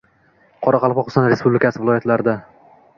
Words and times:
Qoraqalpog‘iston 0.67 1.29
Respublikasida, 1.35 1.85
viloyatlarda 1.87 2.39